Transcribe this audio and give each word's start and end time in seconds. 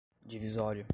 divisório 0.25 0.85